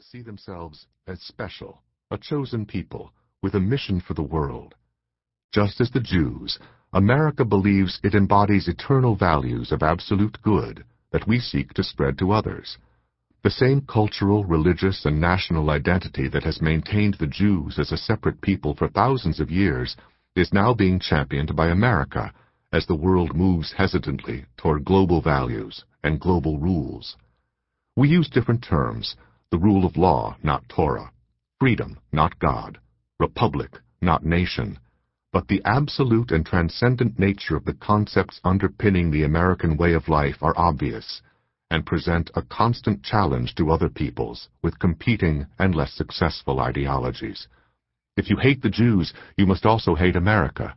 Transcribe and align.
See 0.00 0.22
themselves 0.22 0.86
as 1.06 1.20
special, 1.20 1.82
a 2.10 2.16
chosen 2.16 2.64
people, 2.64 3.12
with 3.42 3.54
a 3.54 3.60
mission 3.60 4.00
for 4.00 4.14
the 4.14 4.22
world. 4.22 4.74
Just 5.52 5.80
as 5.80 5.90
the 5.90 6.00
Jews, 6.00 6.58
America 6.92 7.44
believes 7.44 8.00
it 8.02 8.14
embodies 8.14 8.68
eternal 8.68 9.14
values 9.16 9.72
of 9.72 9.82
absolute 9.82 10.40
good 10.40 10.84
that 11.10 11.26
we 11.26 11.38
seek 11.38 11.74
to 11.74 11.82
spread 11.82 12.16
to 12.18 12.32
others. 12.32 12.78
The 13.42 13.50
same 13.50 13.82
cultural, 13.82 14.44
religious, 14.44 15.04
and 15.04 15.20
national 15.20 15.68
identity 15.68 16.28
that 16.28 16.44
has 16.44 16.62
maintained 16.62 17.14
the 17.14 17.26
Jews 17.26 17.78
as 17.78 17.92
a 17.92 17.98
separate 17.98 18.40
people 18.40 18.74
for 18.74 18.88
thousands 18.88 19.38
of 19.38 19.50
years 19.50 19.96
is 20.34 20.52
now 20.52 20.72
being 20.72 20.98
championed 20.98 21.54
by 21.54 21.68
America 21.68 22.32
as 22.72 22.86
the 22.86 22.94
world 22.94 23.36
moves 23.36 23.72
hesitantly 23.72 24.46
toward 24.56 24.84
global 24.84 25.20
values 25.20 25.84
and 26.02 26.20
global 26.20 26.58
rules. 26.58 27.16
We 27.96 28.08
use 28.08 28.30
different 28.30 28.64
terms, 28.64 29.14
the 29.54 29.60
rule 29.60 29.86
of 29.86 29.96
law, 29.96 30.36
not 30.42 30.68
Torah, 30.68 31.12
freedom, 31.60 31.96
not 32.10 32.36
God, 32.40 32.76
republic, 33.20 33.70
not 34.02 34.24
nation, 34.24 34.80
but 35.32 35.46
the 35.46 35.62
absolute 35.64 36.32
and 36.32 36.44
transcendent 36.44 37.20
nature 37.20 37.54
of 37.54 37.64
the 37.64 37.74
concepts 37.74 38.40
underpinning 38.42 39.12
the 39.12 39.22
American 39.22 39.76
way 39.76 39.92
of 39.92 40.08
life 40.08 40.38
are 40.42 40.58
obvious 40.58 41.22
and 41.70 41.86
present 41.86 42.32
a 42.34 42.42
constant 42.42 43.04
challenge 43.04 43.54
to 43.54 43.70
other 43.70 43.88
peoples 43.88 44.48
with 44.60 44.76
competing 44.80 45.46
and 45.60 45.72
less 45.72 45.92
successful 45.92 46.58
ideologies. 46.58 47.46
If 48.16 48.28
you 48.28 48.36
hate 48.38 48.60
the 48.60 48.70
Jews, 48.70 49.12
you 49.36 49.46
must 49.46 49.64
also 49.64 49.94
hate 49.94 50.16
America. 50.16 50.74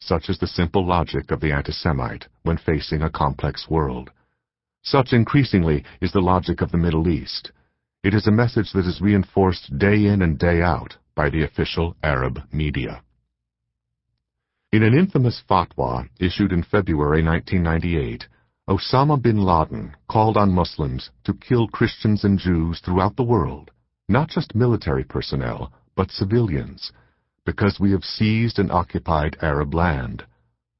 Such 0.00 0.28
is 0.28 0.38
the 0.38 0.46
simple 0.46 0.86
logic 0.86 1.30
of 1.30 1.40
the 1.40 1.52
anti-Semite 1.52 2.26
when 2.42 2.58
facing 2.58 3.00
a 3.00 3.08
complex 3.08 3.70
world. 3.70 4.10
Such 4.82 5.14
increasingly 5.14 5.82
is 6.02 6.12
the 6.12 6.20
logic 6.20 6.60
of 6.60 6.72
the 6.72 6.76
Middle 6.76 7.08
East. 7.08 7.52
It 8.04 8.14
is 8.14 8.28
a 8.28 8.30
message 8.30 8.70
that 8.74 8.86
is 8.86 9.00
reinforced 9.00 9.76
day 9.76 10.06
in 10.06 10.22
and 10.22 10.38
day 10.38 10.62
out 10.62 10.96
by 11.16 11.30
the 11.30 11.42
official 11.42 11.96
Arab 12.00 12.40
media. 12.52 13.02
In 14.70 14.84
an 14.84 14.94
infamous 14.94 15.42
fatwa 15.50 16.08
issued 16.20 16.52
in 16.52 16.62
February 16.62 17.24
1998, 17.24 18.28
Osama 18.68 19.20
bin 19.20 19.38
Laden 19.38 19.96
called 20.08 20.36
on 20.36 20.52
Muslims 20.52 21.10
to 21.24 21.34
kill 21.34 21.66
Christians 21.66 22.22
and 22.22 22.38
Jews 22.38 22.78
throughout 22.78 23.16
the 23.16 23.24
world, 23.24 23.72
not 24.08 24.28
just 24.28 24.54
military 24.54 25.02
personnel, 25.02 25.72
but 25.96 26.12
civilians, 26.12 26.92
because 27.44 27.80
we 27.80 27.90
have 27.90 28.04
seized 28.04 28.60
and 28.60 28.70
occupied 28.70 29.36
Arab 29.42 29.74
land. 29.74 30.24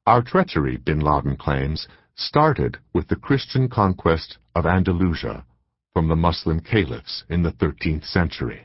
Our 0.06 0.22
treachery, 0.22 0.76
bin 0.76 1.00
Laden 1.00 1.36
claims, 1.36 1.88
started 2.14 2.78
with 2.94 3.08
the 3.08 3.16
Christian 3.16 3.68
conquest 3.68 4.38
of 4.54 4.66
Andalusia 4.66 5.44
from 5.98 6.06
the 6.06 6.14
Muslim 6.14 6.60
caliphs 6.60 7.24
in 7.28 7.42
the 7.42 7.50
13th 7.50 8.04
century. 8.06 8.64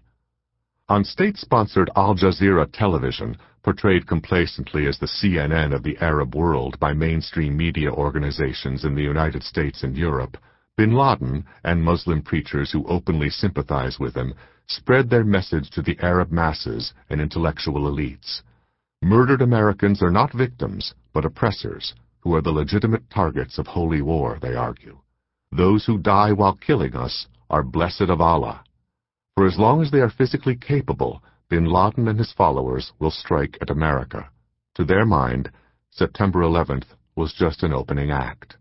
On 0.88 1.04
state-sponsored 1.04 1.90
Al 1.96 2.14
Jazeera 2.14 2.72
television, 2.72 3.36
portrayed 3.64 4.06
complacently 4.06 4.86
as 4.86 5.00
the 5.00 5.08
CNN 5.08 5.74
of 5.74 5.82
the 5.82 5.98
Arab 5.98 6.36
world 6.36 6.80
by 6.80 6.94
mainstream 6.94 7.58
media 7.58 7.92
organizations 7.92 8.86
in 8.86 8.94
the 8.94 9.02
United 9.02 9.42
States 9.42 9.82
and 9.82 9.98
Europe, 9.98 10.38
bin 10.78 10.94
Laden 10.94 11.44
and 11.64 11.84
Muslim 11.84 12.22
preachers 12.22 12.72
who 12.72 12.86
openly 12.86 13.32
sympathize 13.32 13.98
with 14.00 14.14
him 14.14 14.36
spread 14.68 15.10
their 15.10 15.24
message 15.24 15.72
to 15.72 15.82
the 15.82 15.98
Arab 16.04 16.32
masses 16.32 16.94
and 17.10 17.20
intellectual 17.20 17.92
elites. 17.92 18.44
Murdered 19.02 19.42
Americans 19.42 20.04
are 20.04 20.12
not 20.12 20.32
victims, 20.34 20.94
but 21.14 21.26
oppressors, 21.26 21.96
who 22.20 22.36
are 22.36 22.44
the 22.44 22.52
legitimate 22.52 23.10
targets 23.10 23.58
of 23.58 23.66
holy 23.66 24.04
war, 24.04 24.38
they 24.40 24.54
argue. 24.54 25.00
Those 25.56 25.86
who 25.86 26.00
die 26.00 26.32
while 26.32 26.56
killing 26.56 26.96
us 26.96 27.28
are 27.48 27.62
blessed 27.62 28.10
of 28.10 28.20
Allah. 28.20 28.64
For 29.36 29.46
as 29.46 29.60
long 29.60 29.84
as 29.84 29.92
they 29.92 30.00
are 30.00 30.10
physically 30.10 30.56
capable, 30.56 31.22
bin 31.48 31.66
Laden 31.66 32.08
and 32.08 32.18
his 32.18 32.34
followers 32.34 32.92
will 32.98 33.12
strike 33.12 33.60
at 33.62 33.70
America. 33.70 34.30
To 34.76 34.84
their 34.84 35.06
mind, 35.06 35.52
September 35.92 36.40
11th 36.40 36.86
was 37.16 37.34
just 37.34 37.62
an 37.62 37.72
opening 37.72 38.10
act. 38.10 38.58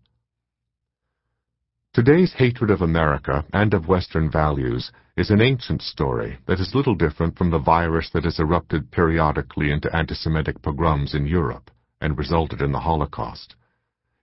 Today's 1.95 2.35
hatred 2.35 2.71
of 2.71 2.83
America 2.83 3.47
and 3.55 3.73
of 3.73 3.89
Western 3.89 4.31
values 4.31 4.93
is 5.17 5.31
an 5.31 5.41
ancient 5.41 5.81
story 5.81 6.41
that 6.47 6.61
is 6.61 6.75
little 6.75 6.95
different 6.95 7.39
from 7.39 7.51
the 7.51 7.59
virus 7.59 8.11
that 8.13 8.25
has 8.25 8.39
erupted 8.39 8.91
periodically 8.91 9.71
into 9.71 9.95
anti-Semitic 9.97 10.61
pogroms 10.61 11.15
in 11.15 11.27
Europe 11.27 11.71
and 12.03 12.19
resulted 12.19 12.61
in 12.61 12.73
the 12.73 12.81
Holocaust. 12.81 13.57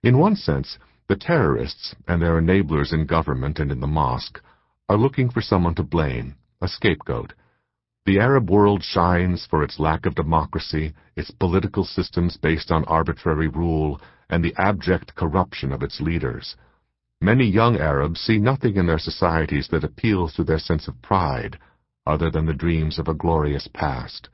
In 0.04 0.18
one 0.18 0.36
sense, 0.36 0.78
the 1.10 1.16
terrorists 1.16 1.92
and 2.06 2.22
their 2.22 2.40
enablers 2.40 2.92
in 2.92 3.04
government 3.04 3.58
and 3.58 3.72
in 3.72 3.80
the 3.80 3.86
mosque 3.88 4.40
are 4.88 4.96
looking 4.96 5.28
for 5.28 5.40
someone 5.40 5.74
to 5.74 5.82
blame, 5.82 6.36
a 6.62 6.68
scapegoat. 6.68 7.32
The 8.06 8.20
Arab 8.20 8.48
world 8.48 8.84
shines 8.84 9.44
for 9.50 9.64
its 9.64 9.80
lack 9.80 10.06
of 10.06 10.14
democracy, 10.14 10.94
its 11.16 11.32
political 11.32 11.82
systems 11.82 12.36
based 12.36 12.70
on 12.70 12.84
arbitrary 12.84 13.48
rule, 13.48 14.00
and 14.28 14.44
the 14.44 14.54
abject 14.56 15.16
corruption 15.16 15.72
of 15.72 15.82
its 15.82 16.00
leaders. 16.00 16.54
Many 17.20 17.44
young 17.44 17.76
Arabs 17.76 18.20
see 18.20 18.38
nothing 18.38 18.76
in 18.76 18.86
their 18.86 19.00
societies 19.00 19.66
that 19.72 19.82
appeals 19.82 20.34
to 20.34 20.44
their 20.44 20.60
sense 20.60 20.86
of 20.86 21.02
pride, 21.02 21.58
other 22.06 22.30
than 22.30 22.46
the 22.46 22.54
dreams 22.54 23.00
of 23.00 23.08
a 23.08 23.14
glorious 23.14 23.66
past. 23.74 24.28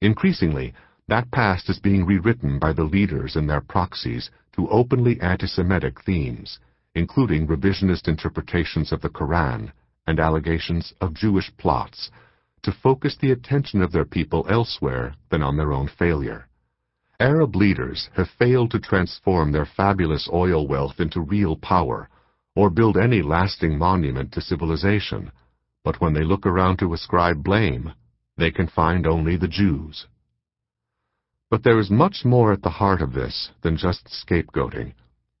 Increasingly, 0.00 0.72
that 1.08 1.30
past 1.30 1.70
is 1.70 1.78
being 1.78 2.04
rewritten 2.04 2.58
by 2.58 2.72
the 2.72 2.84
leaders 2.84 3.36
and 3.36 3.48
their 3.48 3.60
proxies 3.60 4.28
to 4.52 4.68
openly 4.68 5.20
anti-Semitic 5.20 6.02
themes, 6.02 6.58
including 6.96 7.46
revisionist 7.46 8.08
interpretations 8.08 8.90
of 8.90 9.00
the 9.02 9.08
Koran 9.08 9.72
and 10.06 10.18
allegations 10.18 10.92
of 11.00 11.14
Jewish 11.14 11.52
plots, 11.58 12.10
to 12.62 12.72
focus 12.72 13.16
the 13.20 13.30
attention 13.30 13.82
of 13.82 13.92
their 13.92 14.04
people 14.04 14.46
elsewhere 14.50 15.14
than 15.30 15.42
on 15.42 15.56
their 15.56 15.72
own 15.72 15.88
failure. 15.88 16.48
Arab 17.20 17.54
leaders 17.54 18.10
have 18.16 18.28
failed 18.38 18.72
to 18.72 18.80
transform 18.80 19.52
their 19.52 19.64
fabulous 19.64 20.28
oil 20.32 20.66
wealth 20.66 20.98
into 20.98 21.20
real 21.20 21.56
power 21.56 22.08
or 22.56 22.68
build 22.68 22.96
any 22.96 23.22
lasting 23.22 23.78
monument 23.78 24.32
to 24.32 24.40
civilization, 24.40 25.30
but 25.84 26.00
when 26.00 26.14
they 26.14 26.24
look 26.24 26.44
around 26.44 26.78
to 26.78 26.92
ascribe 26.92 27.44
blame, 27.44 27.92
they 28.36 28.50
can 28.50 28.66
find 28.66 29.06
only 29.06 29.36
the 29.36 29.48
Jews. 29.48 30.06
But 31.48 31.62
there 31.62 31.78
is 31.78 31.90
much 31.90 32.24
more 32.24 32.52
at 32.52 32.62
the 32.62 32.70
heart 32.70 33.00
of 33.00 33.12
this 33.12 33.50
than 33.62 33.76
just 33.76 34.08
scapegoating. 34.08 34.94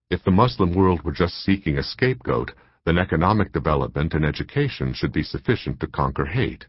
If 0.08 0.22
the 0.22 0.30
Muslim 0.30 0.72
world 0.72 1.02
were 1.02 1.12
just 1.12 1.42
seeking 1.42 1.78
a 1.78 1.82
scapegoat, 1.82 2.52
then 2.84 2.96
economic 2.96 3.52
development 3.52 4.14
and 4.14 4.24
education 4.24 4.92
should 4.92 5.12
be 5.12 5.24
sufficient 5.24 5.80
to 5.80 5.88
conquer 5.88 6.26
hate. 6.26 6.66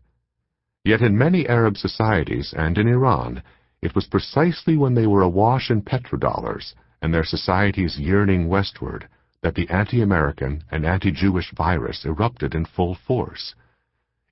Yet 0.84 1.02
in 1.02 1.18
many 1.18 1.48
Arab 1.48 1.78
societies 1.78 2.54
and 2.58 2.80
in 2.80 2.88
Iran, 2.88 3.44
it 3.82 3.94
was 3.94 4.08
precisely 4.08 4.76
when 4.76 4.96
they 4.96 5.06
were 5.06 5.22
awash 5.22 5.70
in 5.70 5.84
petrodollars 5.84 6.74
and 7.02 7.14
their 7.14 7.24
societies 7.24 8.00
yearning 8.00 8.48
westward 8.48 9.08
that 9.44 9.54
the 9.54 9.70
anti-American 9.70 10.64
and 10.72 10.84
anti-Jewish 10.84 11.52
virus 11.52 12.06
erupted 12.06 12.56
in 12.56 12.66
full 12.66 12.96
force. 12.96 13.54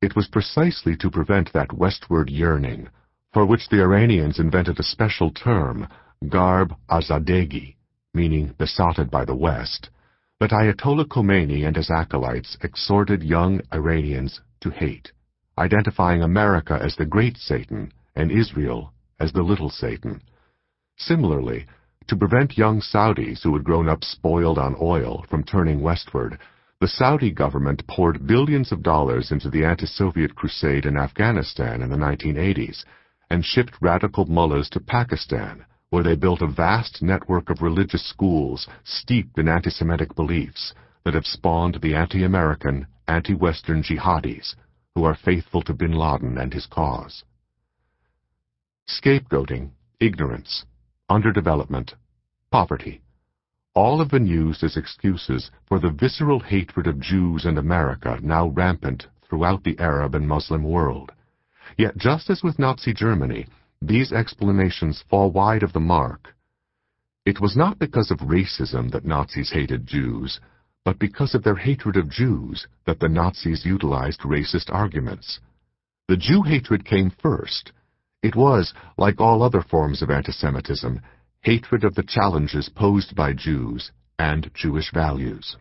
It 0.01 0.15
was 0.15 0.27
precisely 0.27 0.97
to 0.97 1.11
prevent 1.11 1.53
that 1.53 1.73
westward 1.73 2.31
yearning, 2.31 2.89
for 3.35 3.45
which 3.45 3.67
the 3.67 3.81
Iranians 3.81 4.39
invented 4.39 4.79
a 4.79 4.83
special 4.83 5.29
term, 5.29 5.89
Garb 6.29 6.73
Azadegi, 6.89 7.75
meaning 8.13 8.55
besotted 8.57 9.11
by 9.11 9.25
the 9.25 9.35
West, 9.35 9.89
that 10.39 10.51
Ayatollah 10.51 11.05
Khomeini 11.09 11.67
and 11.67 11.75
his 11.75 11.91
acolytes 11.91 12.57
exhorted 12.61 13.21
young 13.21 13.59
Iranians 13.73 14.39
to 14.61 14.69
hate, 14.69 15.11
identifying 15.57 16.23
America 16.23 16.79
as 16.81 16.95
the 16.95 17.05
great 17.05 17.35
Satan 17.35 17.91
and 18.15 18.31
Israel 18.31 18.93
as 19.19 19.33
the 19.33 19.43
little 19.43 19.69
Satan. 19.69 20.21
Similarly, 20.95 21.65
to 22.07 22.15
prevent 22.15 22.57
young 22.57 22.79
Saudis 22.79 23.43
who 23.43 23.53
had 23.53 23.65
grown 23.65 23.89
up 23.89 24.05
spoiled 24.05 24.57
on 24.57 24.77
oil 24.79 25.25
from 25.29 25.43
turning 25.43 25.81
westward, 25.81 26.39
the 26.79 26.87
Saudi 26.87 27.31
government 27.31 27.85
poured 27.85 28.25
billions 28.25 28.71
of 28.71 28.81
dollars 28.81 29.29
into 29.29 29.49
the 29.49 29.65
anti-Soviet 29.65 30.35
crusade 30.35 30.85
in 30.85 30.95
Afghanistan 30.95 31.81
in 31.81 31.89
the 31.89 31.97
1980s 31.97 32.85
and 33.29 33.43
shipped 33.43 33.75
radical 33.81 34.25
mullahs 34.25 34.69
to 34.69 34.79
Pakistan, 34.79 35.65
where 35.89 36.03
they 36.03 36.15
built 36.15 36.41
a 36.41 36.47
vast 36.47 37.01
network 37.01 37.49
of 37.49 37.61
religious 37.61 38.07
schools 38.07 38.67
steeped 38.83 39.37
in 39.37 39.47
anti-Semitic 39.47 40.15
beliefs 40.15 40.73
that 41.03 41.13
have 41.13 41.25
spawned 41.25 41.79
the 41.81 41.95
anti-American, 41.95 42.87
anti-Western 43.07 43.83
jihadis 43.83 44.55
who 44.95 45.03
are 45.03 45.15
faithful 45.15 45.61
to 45.61 45.73
bin 45.73 45.91
Laden 45.91 46.37
and 46.37 46.53
his 46.53 46.65
cause. 46.65 47.23
Scapegoating, 48.87 49.71
ignorance, 49.99 50.65
underdevelopment, 51.09 51.93
poverty, 52.51 53.01
all 53.73 53.99
have 53.99 54.09
been 54.09 54.25
used 54.25 54.63
as 54.63 54.77
excuses 54.77 55.51
for 55.67 55.79
the 55.79 55.89
visceral 55.89 56.39
hatred 56.39 56.87
of 56.87 56.99
Jews 56.99 57.45
and 57.45 57.57
America 57.57 58.17
now 58.21 58.47
rampant 58.47 59.07
throughout 59.27 59.63
the 59.63 59.77
Arab 59.79 60.15
and 60.15 60.27
Muslim 60.27 60.63
world. 60.63 61.11
Yet 61.77 61.97
just 61.97 62.29
as 62.29 62.41
with 62.41 62.59
Nazi 62.59 62.93
Germany, 62.93 63.47
these 63.81 64.13
explanations 64.13 65.03
fall 65.09 65.31
wide 65.31 65.63
of 65.63 65.73
the 65.73 65.79
mark. 65.79 66.33
It 67.25 67.41
was 67.41 67.57
not 67.57 67.79
because 67.79 68.11
of 68.11 68.19
racism 68.19 68.91
that 68.91 69.05
Nazis 69.05 69.51
hated 69.51 69.85
Jews, 69.85 70.39
but 70.85 70.99
because 70.99 71.35
of 71.35 71.43
their 71.43 71.55
hatred 71.55 71.97
of 71.97 72.09
Jews 72.09 72.67
that 72.85 72.99
the 72.99 73.09
Nazis 73.09 73.65
utilized 73.65 74.21
racist 74.21 74.73
arguments. 74.73 75.39
The 76.07 76.17
Jew 76.17 76.43
hatred 76.43 76.85
came 76.85 77.09
first. 77.09 77.71
It 78.21 78.35
was, 78.35 78.73
like 78.97 79.19
all 79.19 79.41
other 79.41 79.61
forms 79.61 80.01
of 80.01 80.09
antisemitism, 80.09 81.01
hatred 81.41 81.83
of 81.83 81.95
the 81.95 82.03
challenges 82.03 82.69
posed 82.69 83.15
by 83.15 83.33
Jews 83.33 83.91
and 84.17 84.49
Jewish 84.53 84.91
values. 84.93 85.57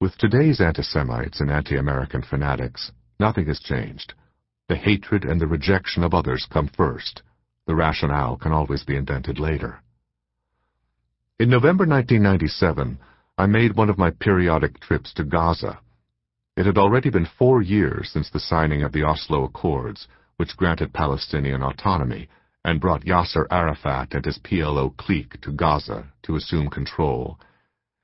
With 0.00 0.16
today's 0.18 0.60
anti-Semites 0.60 1.40
and 1.40 1.50
anti-American 1.50 2.22
fanatics, 2.22 2.92
nothing 3.18 3.46
has 3.46 3.60
changed. 3.60 4.14
The 4.72 4.78
hatred 4.78 5.26
and 5.26 5.38
the 5.38 5.46
rejection 5.46 6.02
of 6.02 6.14
others 6.14 6.46
come 6.50 6.66
first. 6.66 7.20
The 7.66 7.74
rationale 7.74 8.38
can 8.38 8.52
always 8.52 8.84
be 8.84 8.96
invented 8.96 9.38
later. 9.38 9.82
In 11.38 11.50
November 11.50 11.84
1997, 11.84 12.98
I 13.36 13.44
made 13.44 13.76
one 13.76 13.90
of 13.90 13.98
my 13.98 14.08
periodic 14.12 14.80
trips 14.80 15.12
to 15.12 15.24
Gaza. 15.24 15.78
It 16.56 16.64
had 16.64 16.78
already 16.78 17.10
been 17.10 17.26
four 17.26 17.60
years 17.60 18.10
since 18.10 18.30
the 18.30 18.40
signing 18.40 18.82
of 18.82 18.92
the 18.92 19.02
Oslo 19.02 19.44
Accords, 19.44 20.08
which 20.38 20.56
granted 20.56 20.94
Palestinian 20.94 21.62
autonomy 21.62 22.30
and 22.64 22.80
brought 22.80 23.04
Yasser 23.04 23.46
Arafat 23.50 24.14
and 24.14 24.24
his 24.24 24.38
PLO 24.38 24.96
clique 24.96 25.38
to 25.42 25.52
Gaza 25.52 26.10
to 26.22 26.36
assume 26.36 26.70
control. 26.70 27.38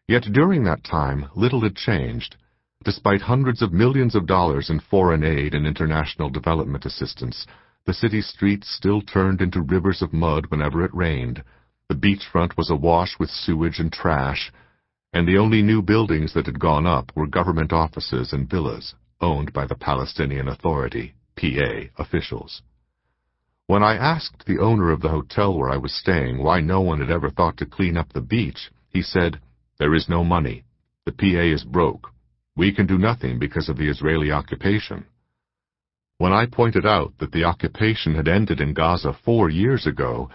Yet 0.07 0.25
during 0.35 0.65
that 0.65 0.85
time, 0.85 1.31
little 1.35 1.63
had 1.63 1.77
changed. 1.77 2.37
Despite 2.85 3.23
hundreds 3.23 3.61
of 3.61 3.73
millions 3.73 4.15
of 4.15 4.27
dollars 4.27 4.71
in 4.71 4.79
foreign 4.79 5.25
aid 5.25 5.53
and 5.53 5.67
international 5.67 6.31
development 6.31 6.87
assistance, 6.87 7.45
the 7.87 7.93
city's 7.93 8.29
streets 8.29 8.69
still 8.69 9.01
turned 9.03 9.41
into 9.41 9.63
rivers 9.63 10.01
of 10.01 10.13
mud 10.13 10.47
whenever 10.47 10.85
it 10.85 10.95
rained. 10.95 11.43
The 11.89 11.97
beachfront 11.97 12.57
was 12.57 12.71
awash 12.71 13.19
with 13.19 13.31
sewage 13.31 13.81
and 13.81 13.93
trash, 13.93 14.53
and 15.13 15.27
the 15.27 15.39
only 15.39 15.61
new 15.61 15.83
buildings 15.83 16.35
that 16.35 16.47
had 16.47 16.61
gone 16.61 16.87
up 16.87 17.11
were 17.17 17.27
government 17.27 17.73
offices 17.73 18.33
and 18.33 18.49
villas 18.49 18.95
owned 19.21 19.53
by 19.53 19.67
the 19.67 19.75
Palestinian 19.75 20.47
Authority, 20.47 21.15
PA, 21.35 21.89
officials. 21.99 22.63
When 23.67 23.83
I 23.83 23.97
asked 23.97 24.47
the 24.47 24.61
owner 24.61 24.93
of 24.93 25.01
the 25.01 25.09
hotel 25.09 25.59
where 25.59 25.71
I 25.71 25.79
was 25.79 25.93
staying 25.93 26.43
why 26.43 26.61
no 26.61 26.81
one 26.81 27.01
had 27.01 27.11
ever 27.11 27.29
thought 27.29 27.57
to 27.57 27.67
clean 27.67 27.97
up 27.97 28.13
the 28.13 28.21
beach, 28.21 28.71
he 28.89 29.03
said, 29.03 29.41
There 29.79 29.95
is 29.95 30.09
no 30.09 30.23
money. 30.23 30.65
The 31.05 31.13
PA 31.13 31.41
is 31.41 31.65
broke. 31.65 32.13
We 32.59 32.73
can 32.73 32.87
do 32.89 32.99
nothing 32.99 33.39
because 33.39 33.69
of 33.69 33.77
the 33.77 33.89
Israeli 33.89 34.33
occupation. 34.33 35.07
When 36.17 36.33
I 36.33 36.47
pointed 36.47 36.85
out 36.85 37.17
that 37.19 37.31
the 37.31 37.45
occupation 37.45 38.17
had 38.17 38.27
ended 38.27 38.61
in 38.61 38.75
Gaza 38.75 39.13
four 39.25 39.49
years 39.49 39.87
ago, 39.87 40.29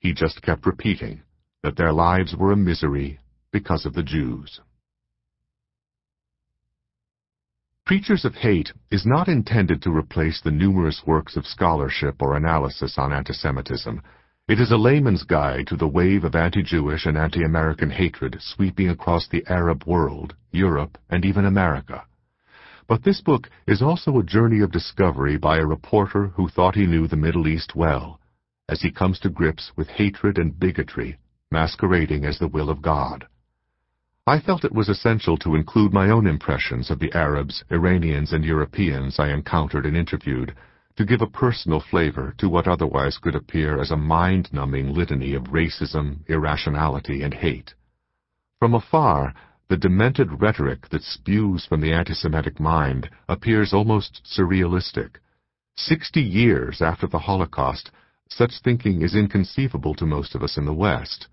he 0.00 0.12
just 0.12 0.42
kept 0.42 0.66
repeating 0.66 1.22
that 1.62 1.76
their 1.76 1.92
lives 1.92 2.34
were 2.34 2.50
a 2.50 2.56
misery 2.56 3.20
because 3.52 3.86
of 3.86 3.94
the 3.94 4.02
Jews. 4.02 4.60
Preachers 7.86 8.24
of 8.24 8.34
Hate 8.34 8.72
is 8.90 9.06
not 9.06 9.28
intended 9.28 9.80
to 9.82 9.96
replace 9.96 10.40
the 10.40 10.50
numerous 10.50 11.04
works 11.06 11.36
of 11.36 11.46
scholarship 11.46 12.16
or 12.20 12.36
analysis 12.36 12.98
on 12.98 13.12
antisemitism. 13.12 14.02
It 14.48 14.60
is 14.60 14.70
a 14.70 14.78
layman's 14.78 15.24
guide 15.24 15.66
to 15.66 15.76
the 15.76 15.86
wave 15.86 16.24
of 16.24 16.34
anti-Jewish 16.34 17.04
and 17.04 17.18
anti-American 17.18 17.90
hatred 17.90 18.38
sweeping 18.40 18.88
across 18.88 19.28
the 19.28 19.44
Arab 19.46 19.84
world, 19.84 20.34
Europe, 20.52 20.96
and 21.10 21.22
even 21.26 21.44
America. 21.44 22.04
But 22.86 23.02
this 23.02 23.20
book 23.20 23.50
is 23.66 23.82
also 23.82 24.18
a 24.18 24.24
journey 24.24 24.60
of 24.60 24.72
discovery 24.72 25.36
by 25.36 25.58
a 25.58 25.66
reporter 25.66 26.28
who 26.28 26.48
thought 26.48 26.76
he 26.76 26.86
knew 26.86 27.06
the 27.06 27.14
Middle 27.14 27.46
East 27.46 27.76
well, 27.76 28.20
as 28.70 28.80
he 28.80 28.90
comes 28.90 29.20
to 29.20 29.28
grips 29.28 29.70
with 29.76 29.88
hatred 29.88 30.38
and 30.38 30.58
bigotry 30.58 31.18
masquerading 31.50 32.24
as 32.24 32.38
the 32.38 32.48
will 32.48 32.70
of 32.70 32.80
God. 32.80 33.26
I 34.26 34.40
felt 34.40 34.64
it 34.64 34.72
was 34.72 34.88
essential 34.88 35.36
to 35.38 35.56
include 35.56 35.92
my 35.92 36.08
own 36.08 36.26
impressions 36.26 36.90
of 36.90 37.00
the 37.00 37.12
Arabs, 37.12 37.64
Iranians, 37.70 38.32
and 38.32 38.46
Europeans 38.46 39.18
I 39.18 39.28
encountered 39.28 39.84
and 39.84 39.94
interviewed, 39.94 40.54
to 40.98 41.04
give 41.04 41.22
a 41.22 41.26
personal 41.28 41.78
flavor 41.78 42.34
to 42.38 42.48
what 42.48 42.66
otherwise 42.66 43.18
could 43.18 43.36
appear 43.36 43.80
as 43.80 43.92
a 43.92 43.96
mind-numbing 43.96 44.92
litany 44.92 45.32
of 45.32 45.44
racism, 45.44 46.28
irrationality, 46.28 47.22
and 47.22 47.32
hate. 47.32 47.72
From 48.58 48.74
afar, 48.74 49.32
the 49.68 49.76
demented 49.76 50.42
rhetoric 50.42 50.88
that 50.88 51.04
spews 51.04 51.64
from 51.64 51.80
the 51.80 51.92
anti-Semitic 51.92 52.58
mind 52.58 53.08
appears 53.28 53.72
almost 53.72 54.22
surrealistic. 54.24 55.18
Sixty 55.76 56.20
years 56.20 56.82
after 56.82 57.06
the 57.06 57.20
Holocaust, 57.20 57.92
such 58.28 58.60
thinking 58.64 59.02
is 59.02 59.14
inconceivable 59.14 59.94
to 59.94 60.04
most 60.04 60.34
of 60.34 60.42
us 60.42 60.56
in 60.56 60.64
the 60.64 60.74
West. 60.74 61.28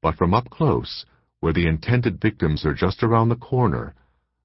But 0.00 0.16
from 0.16 0.32
up 0.32 0.48
close, 0.48 1.04
where 1.40 1.52
the 1.52 1.66
intended 1.66 2.18
victims 2.18 2.64
are 2.64 2.72
just 2.72 3.02
around 3.02 3.28
the 3.28 3.36
corner, 3.36 3.94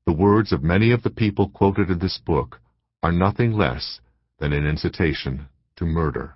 the 0.06 0.12
words 0.12 0.52
of 0.52 0.62
many 0.62 0.92
of 0.92 1.04
the 1.04 1.10
people 1.10 1.48
quoted 1.48 1.90
in 1.90 2.00
this 2.00 2.18
book 2.18 2.60
are 3.02 3.14
nothing 3.14 3.54
less 3.54 4.02
than 4.40 4.54
an 4.54 4.66
incitation 4.66 5.48
to 5.76 5.86
murder. 5.86 6.36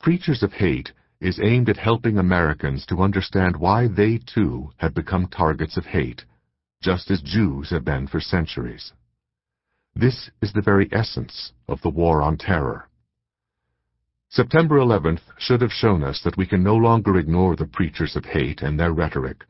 Preachers 0.00 0.42
of 0.42 0.52
Hate 0.52 0.92
is 1.20 1.40
aimed 1.42 1.68
at 1.68 1.76
helping 1.76 2.18
Americans 2.18 2.84
to 2.86 3.02
understand 3.02 3.56
why 3.56 3.88
they 3.88 4.18
too 4.18 4.70
have 4.76 4.94
become 4.94 5.26
targets 5.26 5.76
of 5.76 5.86
hate, 5.86 6.24
just 6.82 7.10
as 7.10 7.22
Jews 7.22 7.70
have 7.70 7.84
been 7.84 8.06
for 8.06 8.20
centuries. 8.20 8.92
This 9.94 10.30
is 10.42 10.52
the 10.52 10.60
very 10.62 10.88
essence 10.92 11.52
of 11.68 11.80
the 11.82 11.90
War 11.90 12.20
on 12.20 12.36
Terror. 12.36 12.88
September 14.28 14.76
11th 14.78 15.20
should 15.38 15.60
have 15.60 15.72
shown 15.72 16.02
us 16.02 16.20
that 16.24 16.36
we 16.36 16.46
can 16.46 16.62
no 16.62 16.74
longer 16.74 17.16
ignore 17.16 17.54
the 17.54 17.66
preachers 17.66 18.16
of 18.16 18.24
hate 18.24 18.62
and 18.62 18.78
their 18.78 18.92
rhetoric, 18.92 19.44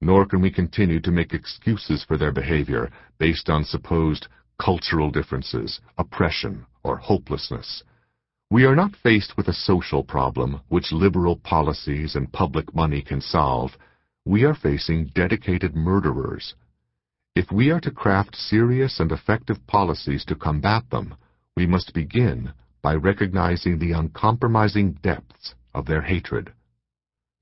nor 0.00 0.26
can 0.26 0.40
we 0.40 0.50
continue 0.50 1.00
to 1.00 1.10
make 1.10 1.34
excuses 1.34 2.02
for 2.02 2.16
their 2.16 2.32
behavior 2.32 2.90
based 3.18 3.50
on 3.50 3.62
supposed 3.62 4.26
cultural 4.62 5.10
differences, 5.10 5.80
oppression, 5.98 6.64
or 6.84 6.96
hopelessness. 6.96 7.82
We 8.48 8.64
are 8.64 8.76
not 8.76 8.94
faced 8.94 9.36
with 9.36 9.48
a 9.48 9.52
social 9.52 10.04
problem 10.04 10.60
which 10.68 10.92
liberal 10.92 11.36
policies 11.36 12.14
and 12.14 12.32
public 12.32 12.72
money 12.72 13.02
can 13.02 13.20
solve. 13.20 13.72
We 14.24 14.44
are 14.44 14.54
facing 14.54 15.10
dedicated 15.14 15.74
murderers. 15.74 16.54
If 17.34 17.50
we 17.50 17.70
are 17.70 17.80
to 17.80 17.90
craft 17.90 18.36
serious 18.36 19.00
and 19.00 19.10
effective 19.10 19.66
policies 19.66 20.24
to 20.26 20.36
combat 20.36 20.88
them, 20.90 21.16
we 21.56 21.66
must 21.66 21.92
begin 21.92 22.52
by 22.82 22.94
recognizing 22.94 23.78
the 23.78 23.92
uncompromising 23.92 24.92
depths 25.02 25.54
of 25.74 25.86
their 25.86 26.02
hatred. 26.02 26.52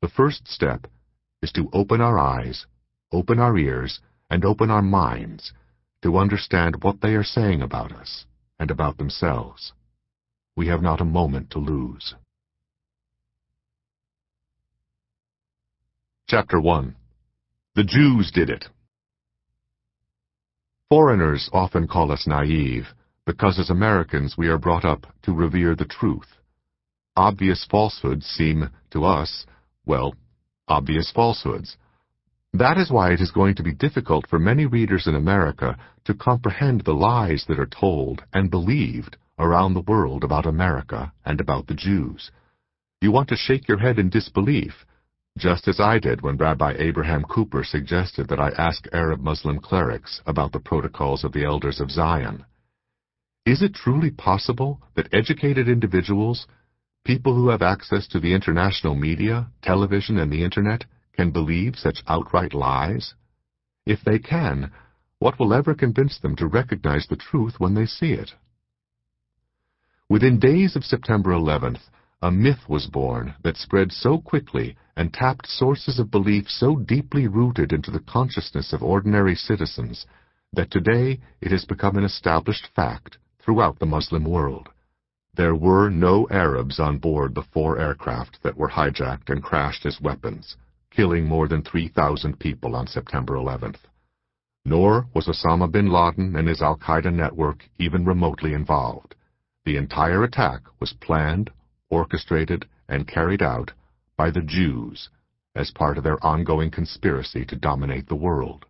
The 0.00 0.08
first 0.08 0.48
step 0.48 0.86
is 1.42 1.52
to 1.52 1.68
open 1.74 2.00
our 2.00 2.18
eyes, 2.18 2.66
open 3.12 3.38
our 3.38 3.58
ears, 3.58 4.00
and 4.30 4.44
open 4.44 4.70
our 4.70 4.82
minds 4.82 5.52
to 6.02 6.16
understand 6.16 6.82
what 6.82 7.00
they 7.00 7.14
are 7.14 7.24
saying 7.24 7.62
about 7.62 7.92
us 7.92 8.24
and 8.58 8.70
about 8.70 8.98
themselves. 8.98 9.72
We 10.56 10.68
have 10.68 10.82
not 10.82 11.00
a 11.00 11.04
moment 11.04 11.50
to 11.50 11.58
lose. 11.58 12.14
Chapter 16.28 16.60
1 16.60 16.94
The 17.74 17.84
Jews 17.84 18.30
Did 18.30 18.50
It 18.50 18.66
Foreigners 20.88 21.48
often 21.52 21.86
call 21.86 22.10
us 22.10 22.26
naive 22.26 22.88
because 23.26 23.58
as 23.58 23.70
Americans 23.70 24.34
we 24.36 24.48
are 24.48 24.58
brought 24.58 24.84
up 24.84 25.06
to 25.22 25.32
revere 25.32 25.76
the 25.76 25.84
truth. 25.84 26.26
Obvious 27.16 27.66
falsehoods 27.70 28.26
seem, 28.26 28.70
to 28.90 29.04
us, 29.04 29.46
well, 29.86 30.14
obvious 30.66 31.12
falsehoods. 31.12 31.76
That 32.52 32.78
is 32.78 32.90
why 32.90 33.12
it 33.12 33.20
is 33.20 33.30
going 33.30 33.54
to 33.56 33.62
be 33.62 33.72
difficult 33.72 34.26
for 34.26 34.38
many 34.38 34.66
readers 34.66 35.06
in 35.06 35.14
America 35.14 35.78
to 36.04 36.14
comprehend 36.14 36.80
the 36.80 36.94
lies 36.94 37.44
that 37.46 37.60
are 37.60 37.66
told 37.66 38.24
and 38.32 38.50
believed 38.50 39.16
around 39.38 39.74
the 39.74 39.82
world 39.82 40.24
about 40.24 40.46
America 40.46 41.12
and 41.24 41.40
about 41.40 41.68
the 41.68 41.74
Jews. 41.74 42.30
You 43.00 43.12
want 43.12 43.28
to 43.28 43.36
shake 43.36 43.68
your 43.68 43.78
head 43.78 43.98
in 43.98 44.10
disbelief, 44.10 44.84
just 45.38 45.68
as 45.68 45.78
I 45.78 46.00
did 46.00 46.22
when 46.22 46.36
Rabbi 46.36 46.74
Abraham 46.76 47.22
Cooper 47.22 47.62
suggested 47.62 48.28
that 48.28 48.40
I 48.40 48.50
ask 48.50 48.84
Arab 48.92 49.20
Muslim 49.20 49.60
clerics 49.60 50.20
about 50.26 50.52
the 50.52 50.60
protocols 50.60 51.22
of 51.22 51.32
the 51.32 51.44
Elders 51.44 51.80
of 51.80 51.90
Zion. 51.90 52.44
Is 53.46 53.62
it 53.62 53.74
truly 53.74 54.10
possible 54.10 54.82
that 54.96 55.08
educated 55.14 55.68
individuals, 55.68 56.46
people 57.04 57.34
who 57.34 57.48
have 57.48 57.62
access 57.62 58.06
to 58.08 58.20
the 58.20 58.34
international 58.34 58.96
media, 58.96 59.48
television, 59.62 60.18
and 60.18 60.30
the 60.32 60.44
Internet, 60.44 60.84
can 61.12 61.30
believe 61.30 61.76
such 61.76 62.02
outright 62.06 62.54
lies? 62.54 63.14
If 63.86 64.00
they 64.04 64.18
can, 64.18 64.70
what 65.18 65.38
will 65.38 65.52
ever 65.52 65.74
convince 65.74 66.18
them 66.18 66.36
to 66.36 66.46
recognize 66.46 67.06
the 67.06 67.16
truth 67.16 67.58
when 67.58 67.74
they 67.74 67.86
see 67.86 68.12
it? 68.12 68.32
Within 70.08 70.38
days 70.38 70.76
of 70.76 70.84
September 70.84 71.30
11th, 71.30 71.82
a 72.22 72.30
myth 72.30 72.68
was 72.68 72.86
born 72.86 73.34
that 73.42 73.56
spread 73.56 73.92
so 73.92 74.18
quickly 74.18 74.76
and 74.96 75.12
tapped 75.12 75.46
sources 75.46 75.98
of 75.98 76.10
belief 76.10 76.48
so 76.48 76.76
deeply 76.76 77.26
rooted 77.26 77.72
into 77.72 77.90
the 77.90 78.00
consciousness 78.00 78.72
of 78.72 78.82
ordinary 78.82 79.34
citizens 79.34 80.06
that 80.52 80.70
today 80.70 81.20
it 81.40 81.50
has 81.50 81.64
become 81.64 81.96
an 81.96 82.04
established 82.04 82.66
fact 82.74 83.18
throughout 83.38 83.78
the 83.78 83.86
Muslim 83.86 84.24
world. 84.24 84.68
There 85.34 85.54
were 85.54 85.88
no 85.88 86.28
Arabs 86.28 86.80
on 86.80 86.98
board 86.98 87.34
the 87.34 87.42
four 87.54 87.78
aircraft 87.78 88.42
that 88.42 88.56
were 88.56 88.70
hijacked 88.70 89.30
and 89.30 89.42
crashed 89.42 89.86
as 89.86 90.00
weapons. 90.00 90.56
Killing 90.90 91.24
more 91.24 91.48
than 91.48 91.62
3,000 91.62 92.38
people 92.38 92.74
on 92.74 92.86
September 92.86 93.34
11th. 93.34 93.78
Nor 94.64 95.06
was 95.14 95.26
Osama 95.26 95.70
bin 95.70 95.90
Laden 95.90 96.36
and 96.36 96.46
his 96.46 96.60
al-Qaeda 96.60 97.12
network 97.12 97.64
even 97.78 98.04
remotely 98.04 98.52
involved. 98.52 99.14
The 99.64 99.76
entire 99.76 100.24
attack 100.24 100.62
was 100.80 100.92
planned, 101.00 101.50
orchestrated, 101.88 102.66
and 102.88 103.08
carried 103.08 103.42
out 103.42 103.72
by 104.16 104.30
the 104.30 104.42
Jews 104.42 105.08
as 105.54 105.70
part 105.70 105.96
of 105.96 106.04
their 106.04 106.24
ongoing 106.24 106.70
conspiracy 106.70 107.44
to 107.46 107.56
dominate 107.56 108.08
the 108.08 108.14
world. 108.14 108.66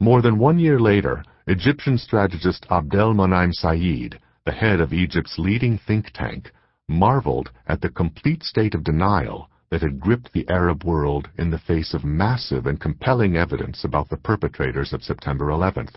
More 0.00 0.20
than 0.20 0.38
one 0.38 0.58
year 0.58 0.80
later, 0.80 1.24
Egyptian 1.46 1.98
strategist 1.98 2.66
Abdel 2.70 3.14
Moneim 3.14 3.52
Said, 3.52 4.20
the 4.44 4.52
head 4.52 4.80
of 4.80 4.92
Egypt's 4.92 5.38
leading 5.38 5.78
think 5.78 6.10
tank, 6.12 6.52
marveled 6.88 7.50
at 7.66 7.80
the 7.80 7.88
complete 7.88 8.42
state 8.42 8.74
of 8.74 8.84
denial 8.84 9.48
that 9.74 9.82
had 9.82 9.98
gripped 9.98 10.32
the 10.32 10.48
Arab 10.48 10.84
world 10.84 11.28
in 11.36 11.50
the 11.50 11.58
face 11.58 11.94
of 11.94 12.04
massive 12.04 12.64
and 12.64 12.80
compelling 12.80 13.36
evidence 13.36 13.82
about 13.82 14.08
the 14.08 14.16
perpetrators 14.16 14.92
of 14.92 15.02
September 15.02 15.46
11th. 15.46 15.96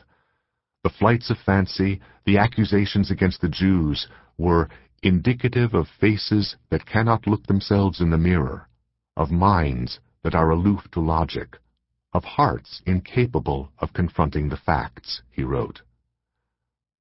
The 0.84 0.90
flights 0.90 1.30
of 1.30 1.38
fancy, 1.38 2.02
the 2.26 2.40
accusations 2.40 3.12
against 3.12 3.40
the 3.40 3.48
Jews, 3.48 4.08
were 4.36 4.68
indicative 5.04 5.76
of 5.76 5.88
faces 6.02 6.56
that 6.72 6.88
cannot 6.88 7.28
look 7.28 7.46
themselves 7.46 8.02
in 8.02 8.10
the 8.10 8.18
mirror, 8.18 8.68
of 9.16 9.30
minds 9.30 10.00
that 10.24 10.34
are 10.34 10.50
aloof 10.50 10.90
to 10.94 11.00
logic, 11.00 11.60
of 12.14 12.24
hearts 12.24 12.82
incapable 12.88 13.72
of 13.78 13.94
confronting 13.94 14.50
the 14.50 14.58
facts, 14.58 15.22
he 15.30 15.44
wrote. 15.44 15.84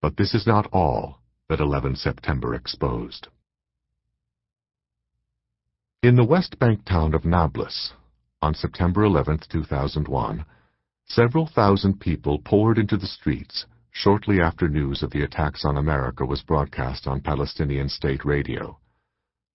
But 0.03 0.19
this 0.19 0.35
is 0.35 0.47
not 0.47 0.67
all 0.75 1.23
that 1.49 1.61
11 1.61 1.97
September 1.97 2.55
exposed. 2.55 3.29
In 6.07 6.15
the 6.15 6.23
West 6.23 6.61
Bank 6.61 6.85
town 6.85 7.15
of 7.15 7.25
Nablus, 7.25 7.93
on 8.41 8.55
September 8.55 9.03
11, 9.03 9.41
2001, 9.51 10.45
several 11.05 11.49
thousand 11.49 11.99
people 11.99 12.39
poured 12.39 12.79
into 12.79 12.97
the 12.97 13.09
streets 13.09 13.67
shortly 13.91 14.41
after 14.41 14.69
news 14.69 15.03
of 15.03 15.11
the 15.11 15.25
attacks 15.25 15.65
on 15.65 15.77
America 15.77 16.25
was 16.25 16.45
broadcast 16.45 17.09
on 17.09 17.21
Palestinian 17.21 17.89
state 17.89 18.25
radio. 18.25 18.79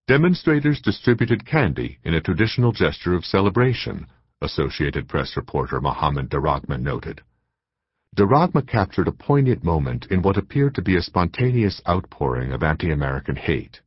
Demonstrators 0.10 0.82
distributed 0.82 1.46
candy 1.46 2.00
in 2.04 2.16
a 2.16 2.22
traditional 2.22 2.74
gesture 2.74 3.14
of 3.14 3.24
celebration, 3.24 4.06
Associated 4.42 5.08
Press 5.08 5.38
reporter 5.38 5.80
Mohammed 5.80 6.30
Daragma 6.30 6.78
noted. 6.78 7.22
Daragma 8.18 8.68
captured 8.68 9.08
a 9.08 9.14
poignant 9.14 9.64
moment 9.64 10.06
in 10.08 10.22
what 10.22 10.36
appeared 10.36 10.76
to 10.76 10.82
be 10.82 10.98
a 10.98 11.02
spontaneous 11.02 11.82
outpouring 11.88 12.52
of 12.52 12.62
anti-American 12.62 13.38
hate. 13.38 13.80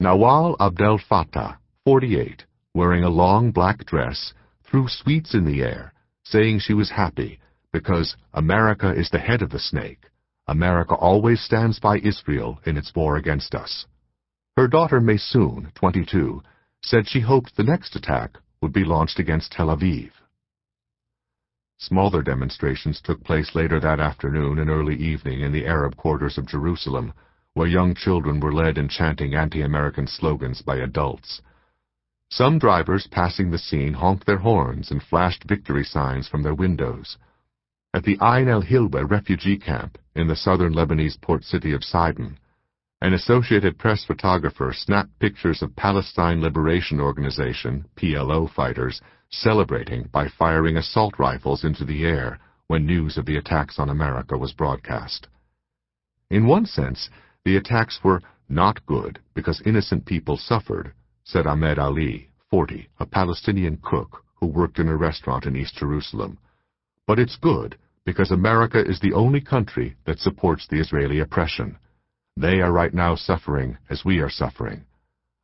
Nawal 0.00 0.54
Abdel 0.60 1.00
Fattah, 1.10 1.58
48, 1.84 2.44
wearing 2.72 3.02
a 3.02 3.08
long 3.08 3.50
black 3.50 3.84
dress, 3.84 4.32
threw 4.62 4.86
sweets 4.86 5.34
in 5.34 5.44
the 5.44 5.60
air, 5.60 5.92
saying 6.22 6.60
she 6.60 6.72
was 6.72 6.90
happy 6.90 7.40
because 7.72 8.16
America 8.32 8.92
is 8.92 9.10
the 9.10 9.18
head 9.18 9.42
of 9.42 9.50
the 9.50 9.58
snake. 9.58 10.04
America 10.46 10.94
always 10.94 11.40
stands 11.40 11.80
by 11.80 11.98
Israel 11.98 12.60
in 12.64 12.76
its 12.76 12.94
war 12.94 13.16
against 13.16 13.56
us. 13.56 13.86
Her 14.56 14.68
daughter 14.68 15.00
Maysoon, 15.00 15.74
22, 15.74 16.42
said 16.80 17.08
she 17.08 17.20
hoped 17.20 17.56
the 17.56 17.64
next 17.64 17.96
attack 17.96 18.38
would 18.62 18.72
be 18.72 18.84
launched 18.84 19.18
against 19.18 19.50
Tel 19.50 19.66
Aviv. 19.66 20.10
Smaller 21.78 22.22
demonstrations 22.22 23.00
took 23.00 23.24
place 23.24 23.52
later 23.54 23.80
that 23.80 23.98
afternoon 23.98 24.60
and 24.60 24.70
early 24.70 24.96
evening 24.96 25.40
in 25.40 25.50
the 25.50 25.66
Arab 25.66 25.96
quarters 25.96 26.38
of 26.38 26.46
Jerusalem, 26.46 27.12
where 27.58 27.66
young 27.66 27.92
children 27.92 28.38
were 28.38 28.52
led 28.52 28.78
in 28.78 28.88
chanting 28.88 29.34
anti-American 29.34 30.06
slogans 30.06 30.62
by 30.62 30.76
adults. 30.76 31.42
Some 32.30 32.56
drivers 32.56 33.08
passing 33.10 33.50
the 33.50 33.58
scene 33.58 33.94
honked 33.94 34.26
their 34.26 34.38
horns 34.38 34.92
and 34.92 35.02
flashed 35.02 35.42
victory 35.42 35.82
signs 35.82 36.28
from 36.28 36.44
their 36.44 36.54
windows. 36.54 37.18
At 37.92 38.04
the 38.04 38.16
Ain 38.22 38.46
el-Hilwa 38.46 39.10
refugee 39.10 39.58
camp 39.58 39.98
in 40.14 40.28
the 40.28 40.36
southern 40.36 40.72
Lebanese 40.72 41.20
port 41.20 41.42
city 41.42 41.72
of 41.72 41.82
Sidon, 41.82 42.38
an 43.00 43.12
Associated 43.12 43.76
Press 43.76 44.04
photographer 44.04 44.72
snapped 44.72 45.18
pictures 45.18 45.60
of 45.60 45.74
Palestine 45.74 46.40
Liberation 46.40 47.00
Organization, 47.00 47.86
PLO 47.96 48.48
fighters, 48.48 49.00
celebrating 49.30 50.08
by 50.12 50.28
firing 50.28 50.76
assault 50.76 51.18
rifles 51.18 51.64
into 51.64 51.84
the 51.84 52.04
air 52.04 52.38
when 52.68 52.86
news 52.86 53.18
of 53.18 53.26
the 53.26 53.36
attacks 53.36 53.80
on 53.80 53.88
America 53.88 54.38
was 54.38 54.52
broadcast. 54.52 55.26
In 56.30 56.46
one 56.46 56.66
sense, 56.66 57.08
the 57.48 57.56
attacks 57.56 58.00
were 58.04 58.20
not 58.50 58.84
good 58.84 59.18
because 59.32 59.62
innocent 59.64 60.04
people 60.04 60.36
suffered, 60.36 60.92
said 61.24 61.46
Ahmed 61.46 61.78
Ali, 61.78 62.28
40, 62.50 62.90
a 63.00 63.06
Palestinian 63.06 63.78
cook 63.82 64.22
who 64.34 64.46
worked 64.46 64.78
in 64.78 64.86
a 64.86 64.94
restaurant 64.94 65.46
in 65.46 65.56
East 65.56 65.74
Jerusalem. 65.76 66.36
But 67.06 67.18
it's 67.18 67.38
good 67.38 67.78
because 68.04 68.30
America 68.30 68.78
is 68.78 69.00
the 69.00 69.14
only 69.14 69.40
country 69.40 69.96
that 70.04 70.18
supports 70.18 70.66
the 70.68 70.78
Israeli 70.78 71.20
oppression. 71.20 71.78
They 72.36 72.60
are 72.60 72.70
right 72.70 72.92
now 72.92 73.14
suffering 73.14 73.78
as 73.88 74.04
we 74.04 74.18
are 74.18 74.28
suffering. 74.28 74.84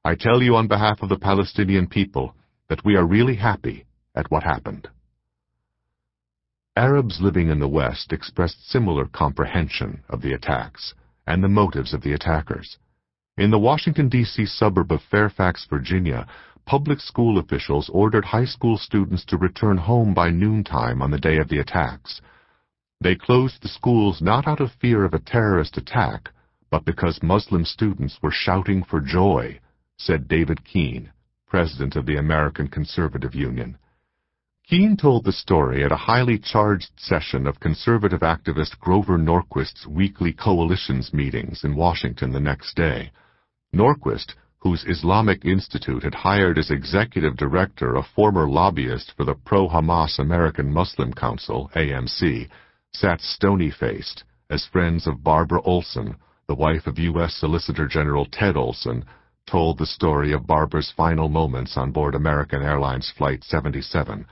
I 0.05 0.15
tell 0.15 0.43
you 0.43 0.57
on 0.57 0.69
behalf 0.69 1.01
of 1.01 1.09
the 1.09 1.19
Palestinian 1.19 1.87
people 1.87 2.35
that 2.69 2.85
we 2.85 2.97
are 2.97 3.07
really 3.07 3.37
happy 3.37 3.87
at 4.15 4.31
what 4.31 4.43
happened. 4.43 4.89
Arabs 6.77 7.23
living 7.23 7.49
in 7.49 7.61
the 7.61 7.75
West 7.81 8.13
expressed 8.13 8.69
similar 8.69 9.07
comprehension 9.07 10.03
of 10.11 10.21
the 10.21 10.35
attacks 10.35 10.93
and 11.27 11.43
the 11.43 11.49
motives 11.49 11.95
of 11.95 12.03
the 12.03 12.13
attackers. 12.13 12.79
In 13.37 13.51
the 13.51 13.59
Washington, 13.59 14.09
D.C. 14.09 14.47
suburb 14.47 14.93
of 14.93 15.03
Fairfax, 15.11 15.67
Virginia, 15.69 16.27
public 16.67 17.01
school 17.01 17.39
officials 17.39 17.91
ordered 17.93 18.25
high 18.25 18.45
school 18.45 18.79
students 18.79 19.25
to 19.27 19.37
return 19.37 19.77
home 19.77 20.15
by 20.15 20.31
noontime 20.31 21.03
on 21.03 21.11
the 21.11 21.19
day 21.19 21.39
of 21.39 21.49
the 21.49 21.59
attacks. 21.59 22.21
They 23.01 23.17
closed 23.17 23.63
the 23.63 23.69
schools 23.69 24.23
not 24.23 24.47
out 24.47 24.61
of 24.61 24.73
fear 24.81 25.05
of 25.05 25.15
a 25.15 25.19
terrorist 25.19 25.77
attack, 25.77 26.31
but 26.71 26.85
because 26.85 27.23
Muslim 27.23 27.65
students 27.65 28.19
were 28.23 28.31
shouting 28.33 28.83
for 28.83 29.01
joy, 29.01 29.61
said 29.99 30.29
David 30.29 30.65
Keene, 30.65 31.13
president 31.47 31.97
of 31.97 32.07
the 32.07 32.17
American 32.17 32.69
Conservative 32.69 33.35
Union. 33.35 33.77
Keene 34.67 34.97
told 34.97 35.25
the 35.25 35.33
story 35.33 35.85
at 35.85 35.93
a 35.93 36.07
highly 36.09 36.39
charged 36.39 36.99
session 36.99 37.47
of 37.47 37.61
conservative 37.61 38.21
activist 38.21 38.81
Grover 38.81 39.19
Norquist's 39.19 39.87
weekly 39.87 40.33
coalitions 40.33 41.13
meetings 41.13 41.65
in 41.65 41.77
Washington 41.77 42.33
the 42.33 42.41
next 42.41 42.75
day. 42.75 43.13
Norquist, 43.75 44.35
whose 44.61 44.87
Islamic 44.87 45.45
Institute 45.45 46.03
had 46.03 46.15
hired 46.15 46.57
as 46.57 46.71
executive 46.71 47.37
director 47.37 47.95
a 47.95 48.03
former 48.03 48.49
lobbyist 48.49 49.13
for 49.15 49.25
the 49.25 49.35
pro-Hamas 49.35 50.19
American 50.19 50.73
Muslim 50.73 51.13
Council, 51.13 51.71
AMC, 51.77 52.49
sat 52.91 53.21
stony-faced 53.21 54.25
as 54.49 54.65
friends 54.65 55.07
of 55.07 55.23
Barbara 55.23 55.61
Olson, 55.61 56.17
the 56.49 56.55
wife 56.55 56.87
of 56.87 56.99
U.S. 56.99 57.35
Solicitor 57.35 57.87
General 57.87 58.25
Ted 58.25 58.57
Olson, 58.57 59.05
told 59.47 59.77
the 59.77 59.85
story 59.85 60.33
of 60.33 60.47
Barbara's 60.47 60.91
final 60.97 61.29
moments 61.29 61.77
on 61.77 61.93
board 61.93 62.15
American 62.15 62.63
Airlines 62.63 63.13
Flight 63.15 63.45
77 63.45 64.25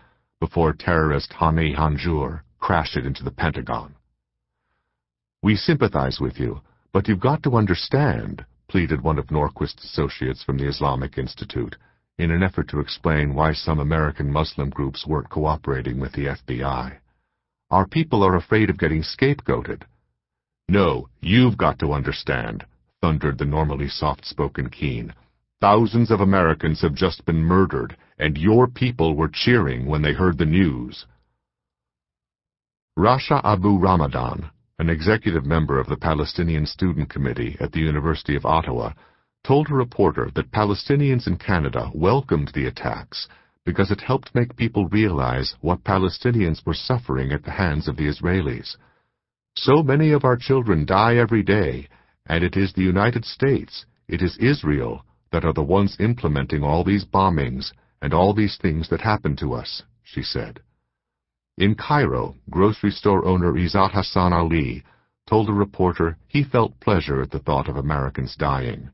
before 0.43 0.73
terrorist 0.73 1.33
Hani 1.39 1.73
Hanjour 1.73 2.43
crashed 2.59 2.97
it 2.97 3.07
into 3.07 3.23
the 3.23 3.31
Pentagon. 3.31 3.95
We 5.41 5.55
sympathize 5.55 6.19
with 6.21 6.41
you, 6.41 6.63
but 6.93 7.07
you've 7.07 7.21
got 7.21 7.45
to 7.45 7.57
understand, 7.57 8.45
pleaded 8.67 9.01
one 9.01 9.21
of 9.21 9.31
Norquist's 9.31 9.85
associates 9.85 10.43
from 10.43 10.59
the 10.59 10.67
Islamic 10.67 11.17
Institute, 11.17 11.77
in 12.19 12.33
an 12.33 12.43
effort 12.43 12.67
to 12.71 12.81
explain 12.81 13.35
why 13.35 13.53
some 13.53 13.79
American 13.79 14.33
Muslim 14.33 14.69
groups 14.71 15.07
weren't 15.07 15.31
cooperating 15.31 16.01
with 16.01 16.11
the 16.11 16.27
FBI. 16.27 16.97
Our 17.71 17.87
people 17.87 18.25
are 18.25 18.35
afraid 18.35 18.69
of 18.69 18.81
getting 18.81 19.03
scapegoated. 19.03 19.83
No, 20.69 21.09
you've 21.21 21.57
got 21.57 21.79
to 21.79 21.93
understand, 21.93 22.67
thundered 23.01 23.39
the 23.39 23.45
normally 23.45 23.87
soft-spoken 23.87 24.71
Keene. 24.71 25.15
Thousands 25.61 26.11
of 26.11 26.21
Americans 26.21 26.81
have 26.83 26.97
just 26.97 27.25
been 27.27 27.45
murdered, 27.45 27.97
and 28.23 28.39
your 28.39 28.69
people 28.69 29.17
were 29.17 29.29
cheering 29.29 29.85
when 29.85 30.03
they 30.03 30.13
heard 30.13 30.39
the 30.39 30.47
news. 30.47 31.07
Rasha 32.97 33.41
Abu 33.43 33.77
Ramadan, 33.79 34.49
an 34.79 34.89
executive 34.89 35.45
member 35.45 35.81
of 35.81 35.89
the 35.89 35.97
Palestinian 35.97 36.65
Student 36.65 37.11
Committee 37.11 37.57
at 37.59 37.73
the 37.73 37.81
University 37.81 38.37
of 38.37 38.47
Ottawa, 38.47 38.93
told 39.43 39.69
a 39.69 39.75
reporter 39.75 40.31
that 40.37 40.53
Palestinians 40.53 41.27
in 41.27 41.37
Canada 41.37 41.91
welcomed 41.95 42.53
the 42.55 42.67
attacks 42.67 43.27
because 43.67 43.91
it 43.91 44.01
helped 44.01 44.37
make 44.37 44.55
people 44.55 44.87
realize 44.91 45.57
what 45.61 45.83
Palestinians 45.83 46.65
were 46.65 46.75
suffering 46.75 47.33
at 47.33 47.43
the 47.43 47.51
hands 47.51 47.89
of 47.89 47.97
the 47.97 48.07
Israelis. 48.07 48.77
So 49.57 49.83
many 49.83 50.13
of 50.13 50.25
our 50.25 50.37
children 50.37 50.87
die 50.87 51.17
every 51.17 51.43
day, 51.43 51.89
and 52.27 52.45
it 52.45 52.57
is 52.57 52.73
the 52.73 52.83
United 52.83 53.25
States, 53.25 53.85
it 54.07 54.23
is 54.23 54.39
Israel, 54.39 55.05
that 55.33 55.45
are 55.45 55.53
the 55.53 55.71
ones 55.79 55.97
implementing 55.99 56.63
all 56.63 56.85
these 56.85 57.05
bombings 57.05 57.73
and 58.03 58.13
all 58.13 58.35
these 58.35 58.59
things 58.61 58.91
that 58.91 59.01
happen 59.01 59.37
to 59.37 59.55
us, 59.55 59.85
she 60.03 60.23
said. 60.23 60.61
In 61.57 61.77
Cairo, 61.77 62.35
grocery 62.51 62.91
store 62.91 63.25
owner 63.25 63.53
Izzat 63.53 63.93
Hassan 63.93 64.33
Ali 64.33 64.83
told 65.29 65.49
a 65.49 65.53
reporter 65.53 66.19
he 66.27 66.43
felt 66.43 66.81
pleasure 66.81 67.23
at 67.23 67.31
the 67.31 67.39
thought 67.39 67.69
of 67.69 67.77
Americans 67.77 68.35
dying. 68.37 68.91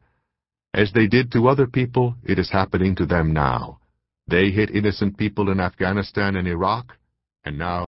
As 0.75 0.93
they 0.93 1.07
did 1.07 1.33
to 1.33 1.49
other 1.49 1.67
people, 1.67 2.17
it 2.23 2.39
is 2.39 2.51
happening 2.51 2.95
to 2.97 3.07
them 3.07 3.33
now. 3.33 3.79
They 4.27 4.51
hit 4.51 4.71
innocent 4.71 5.17
people 5.17 5.51
in 5.51 5.59
Afghanistan 5.59 6.37
and 6.37 6.47
Iraq, 6.47 6.95
and 7.45 7.57
now 7.59 7.87